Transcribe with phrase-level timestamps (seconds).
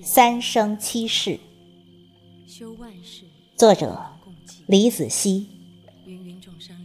[0.00, 1.40] 三生七世，
[3.56, 4.00] 作者
[4.66, 5.48] 李子熙，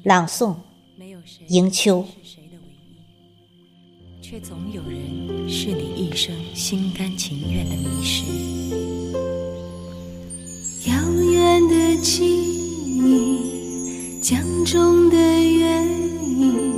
[0.04, 0.56] 朗诵。
[1.50, 2.04] 迎秋。
[4.20, 8.24] 却总有人是你一生心甘情愿的迷失。
[10.90, 10.96] 遥
[11.32, 12.26] 远的记
[12.98, 15.84] 忆，江中的月
[16.24, 16.74] 影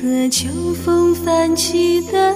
[0.00, 2.34] 和秋风泛起的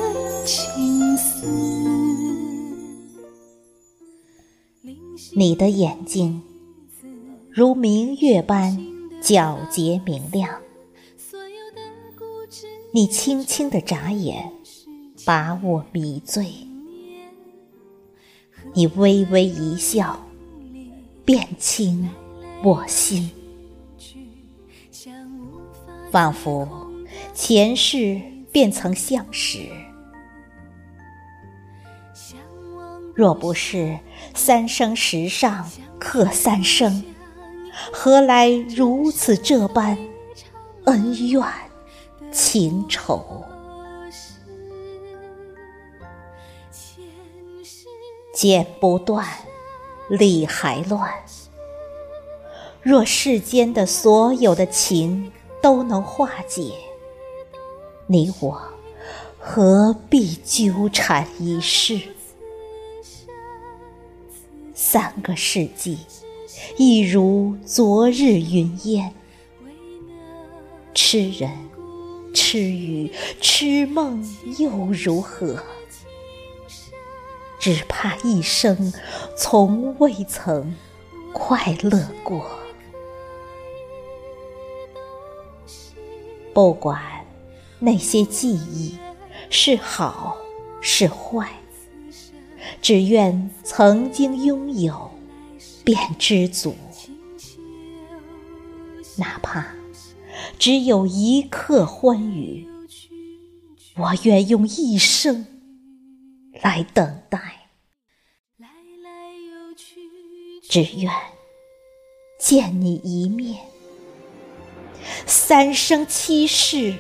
[5.35, 6.43] 你的眼睛
[7.51, 8.79] 如明月般
[9.23, 10.61] 皎洁明亮。
[12.93, 14.53] 你轻轻的眨眼，
[15.25, 16.45] 把我迷醉；
[18.75, 20.27] 你微微一笑，
[21.25, 22.11] 便清
[22.63, 23.31] 我心。
[26.11, 26.69] 仿佛
[27.33, 28.21] 前世
[28.53, 29.67] 便曾相识。
[33.15, 33.99] 若不是
[34.35, 37.05] 三生石上刻三生，
[37.93, 39.99] 何来如此这般
[40.85, 41.43] 恩怨？
[42.33, 43.45] 情仇，
[48.35, 49.27] 剪不断，
[50.09, 51.13] 理还乱。
[52.81, 56.73] 若世间的所有的情都能化解，
[58.07, 58.63] 你我
[59.39, 62.01] 何必纠缠一世？
[64.93, 66.01] 三个世纪，
[66.77, 69.15] 一如昨日云烟，
[70.93, 71.51] 痴人。
[72.35, 74.23] 痴语痴梦
[74.59, 75.57] 又如何？
[77.59, 78.93] 只怕一生
[79.35, 80.77] 从未曾
[81.33, 82.45] 快乐过。
[86.53, 87.01] 不管
[87.79, 88.99] 那些记忆
[89.49, 90.37] 是好
[90.83, 91.51] 是坏，
[92.83, 95.09] 只愿曾经拥有
[95.85, 96.75] 便知足，
[99.17, 99.65] 哪怕。
[100.59, 102.67] 只有一刻欢愉，
[103.97, 105.47] 我愿用一生
[106.61, 107.69] 来等待。
[110.69, 111.13] 只愿
[112.41, 113.61] 见你一面，
[115.27, 116.95] 三生七世，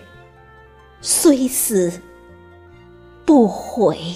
[1.00, 2.00] 虽死
[3.26, 4.14] 不悔。